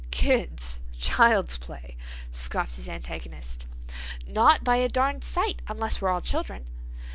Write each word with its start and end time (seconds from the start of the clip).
"Kids—child's 0.09 1.59
play!" 1.59 1.95
scoffed 2.31 2.75
his 2.77 2.89
antagonist. 2.89 3.67
"Not 4.25 4.63
by 4.63 4.77
a 4.77 4.89
darned 4.89 5.23
sight—unless 5.23 6.01
we're 6.01 6.09
all 6.09 6.21
children. 6.21 6.65